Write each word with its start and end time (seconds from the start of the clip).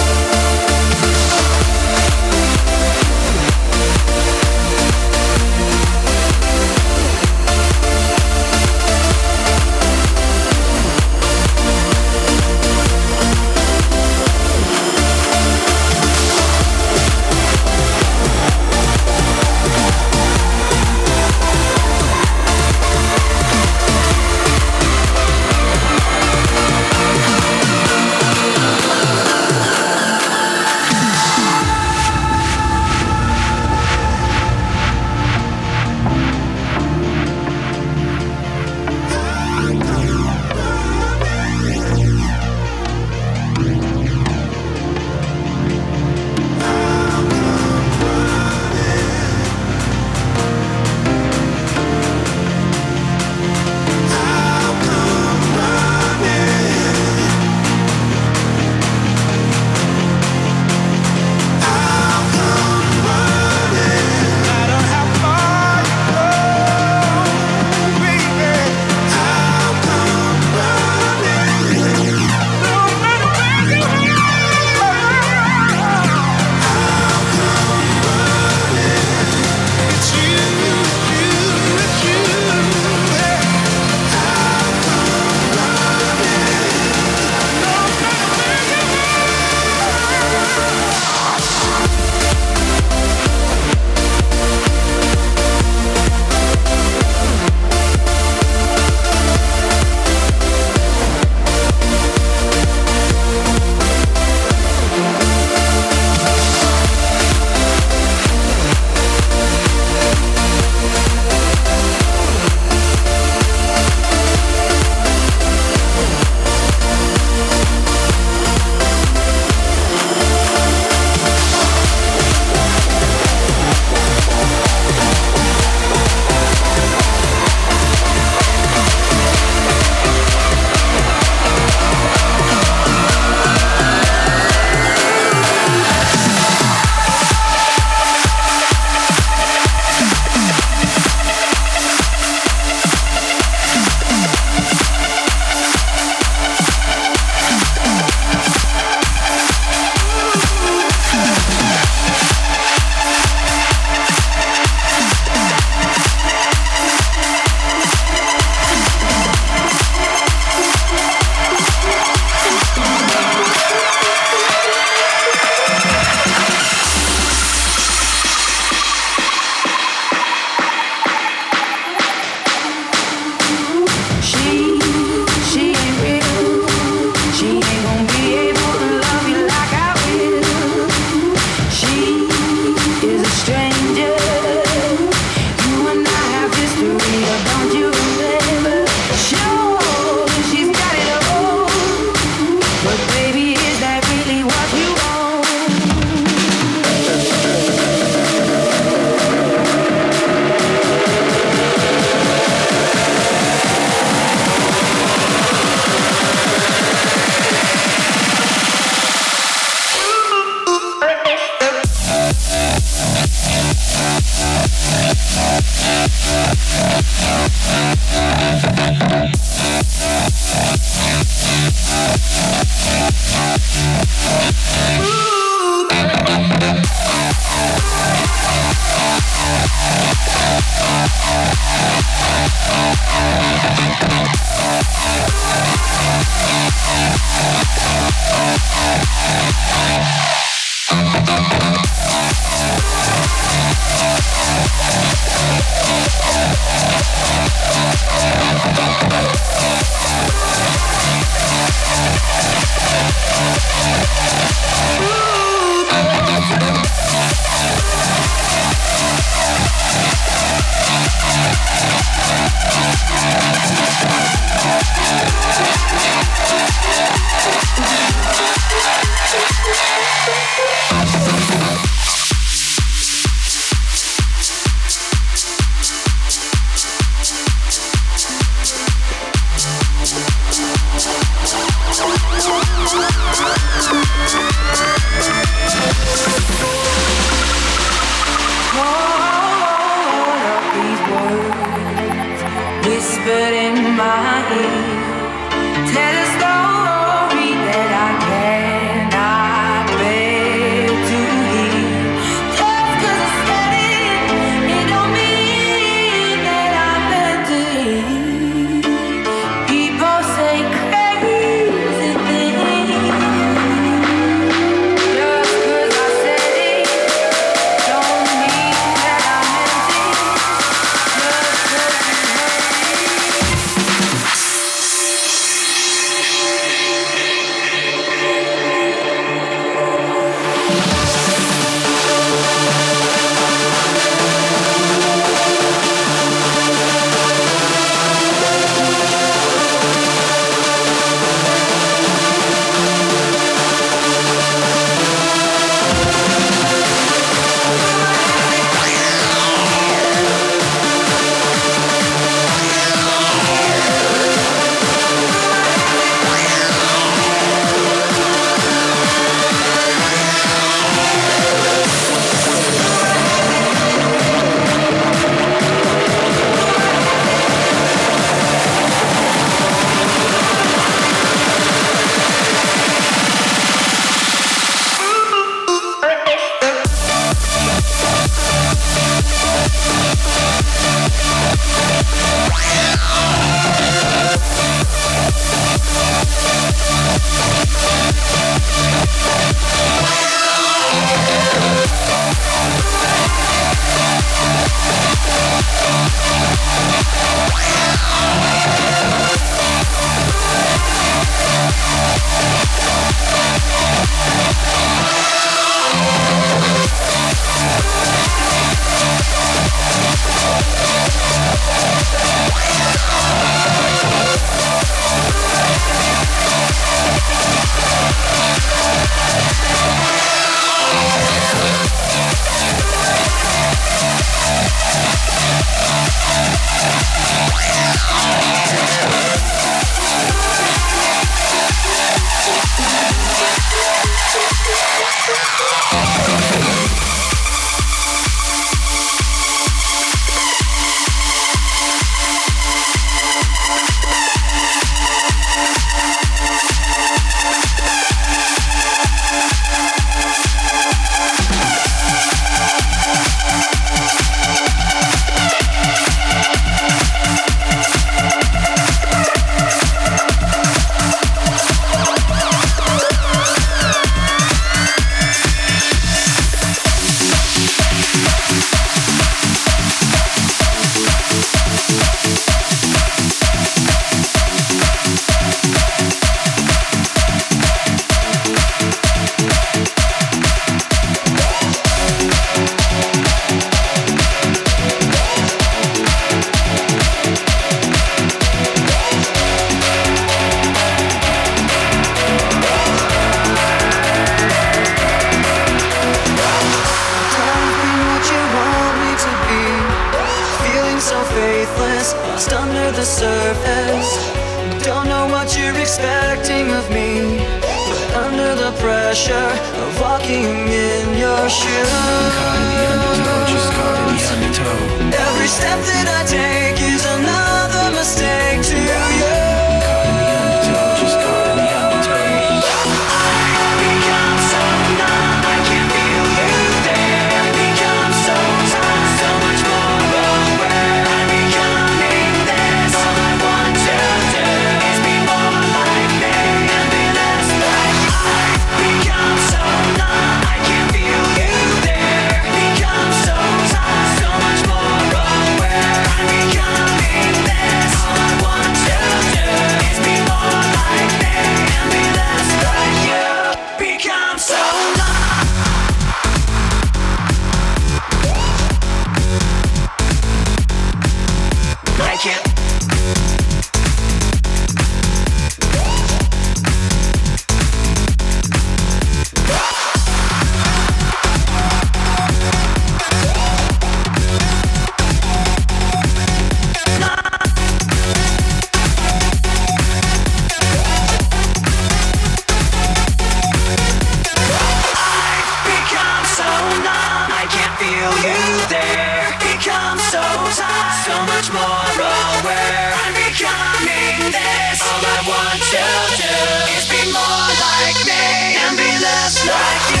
children 595.59 596.77
is 596.77 596.87
be 596.87 597.11
more 597.11 597.51
like 597.59 597.99
me 598.05 598.55
and 598.55 598.77
be 598.77 598.87
less 599.03 599.45
like 599.45 599.95
you. 599.95 600.00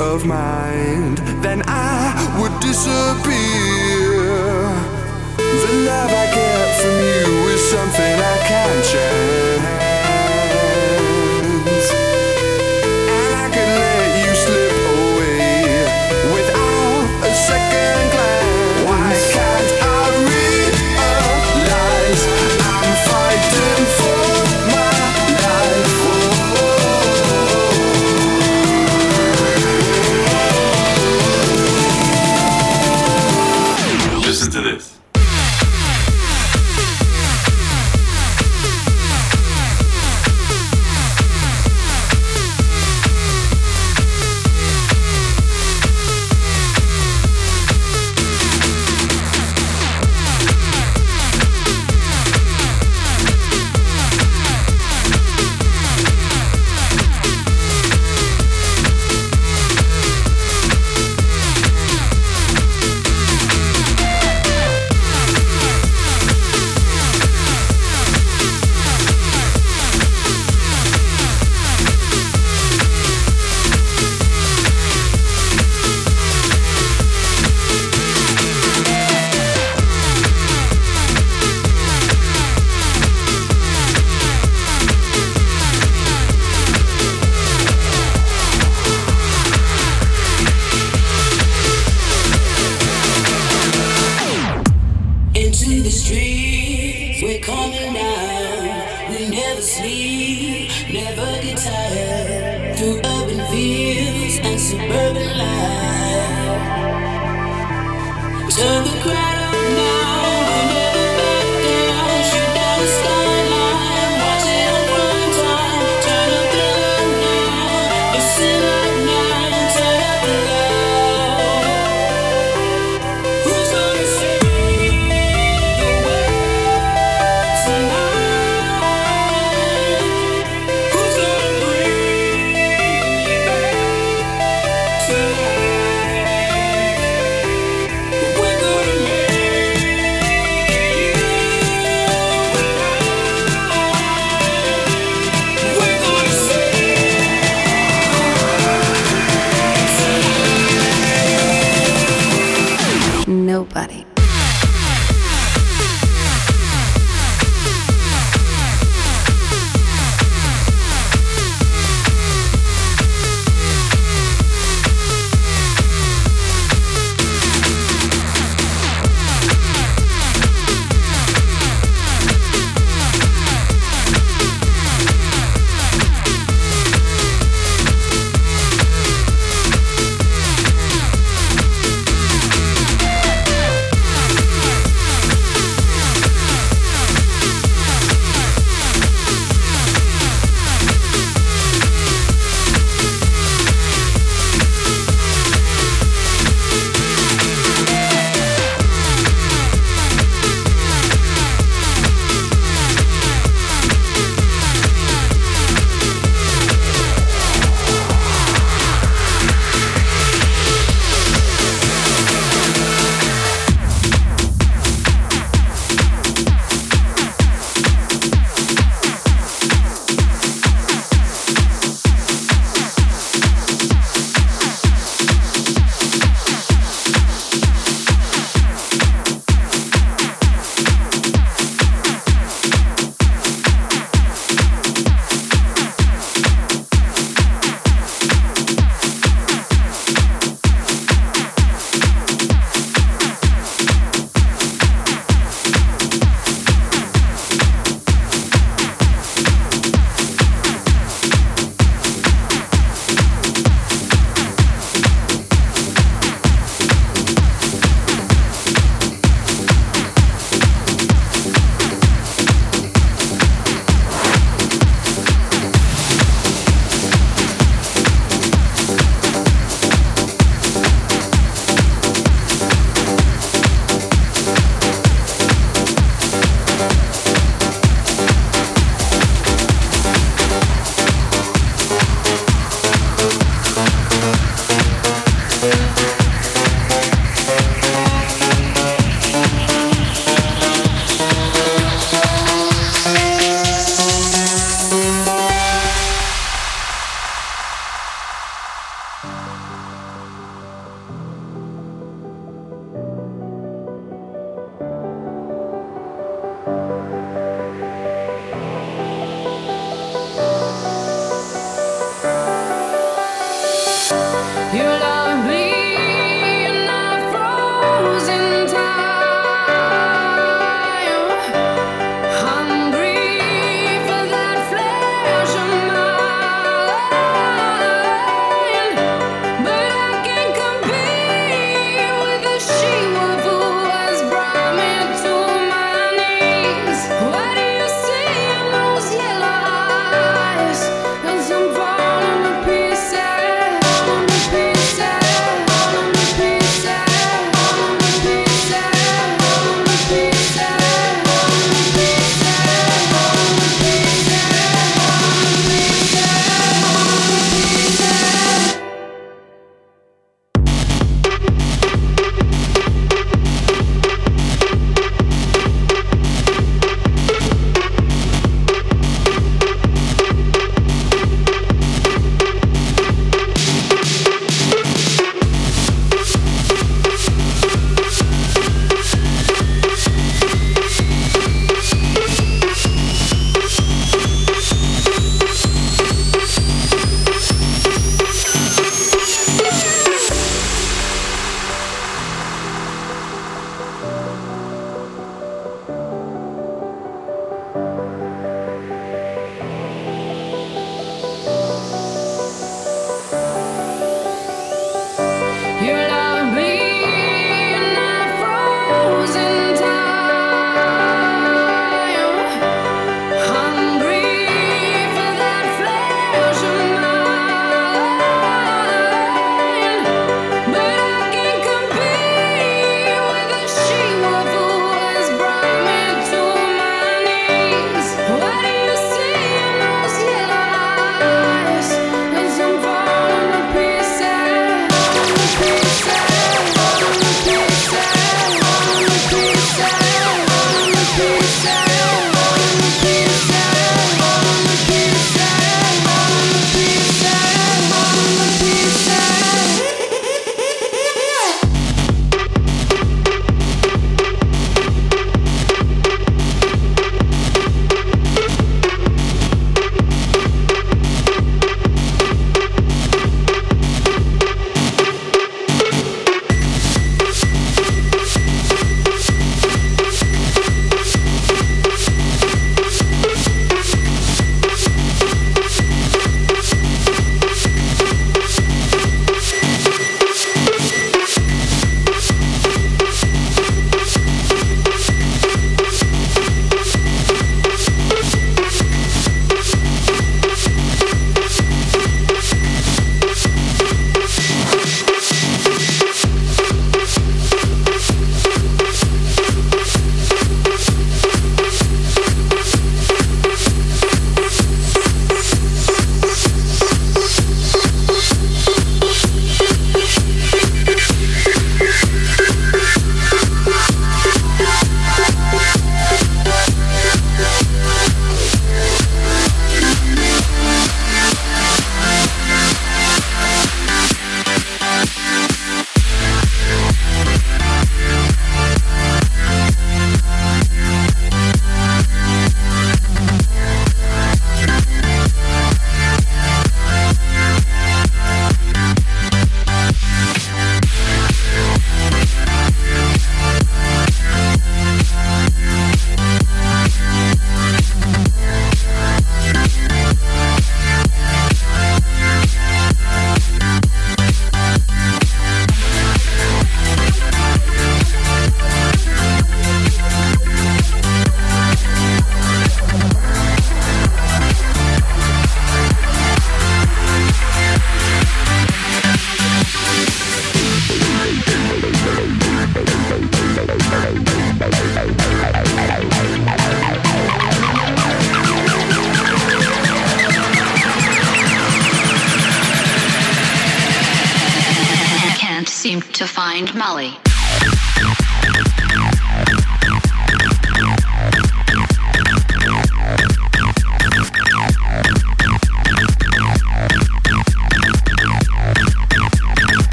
Of 0.00 0.24
mind, 0.24 0.53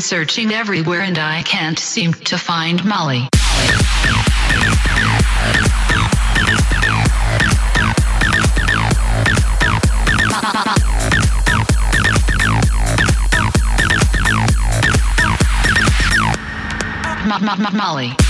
searching 0.00 0.52
everywhere 0.52 1.02
and 1.02 1.18
I 1.18 1.42
can't 1.42 1.78
seem 1.78 2.12
to 2.14 2.38
find 2.38 2.84
Molly. 2.84 3.28
Molly. 17.72 18.29